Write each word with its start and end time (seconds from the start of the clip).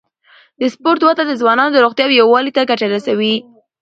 د 0.59 0.61
سپورت 0.73 1.01
وده 1.03 1.23
د 1.27 1.31
ځوانانو 1.41 1.83
روغتیا 1.83 2.05
او 2.07 2.17
یووالي 2.21 2.51
ته 2.57 2.61
ګټه 2.69 2.85
رسوي. 2.95 3.35